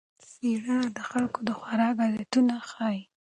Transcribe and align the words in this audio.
څېړنه 0.29 0.87
د 0.97 0.99
خلکو 1.09 1.39
د 1.47 1.49
خوراک 1.59 1.95
عادتونه 2.03 2.55
ښيي. 2.69 2.99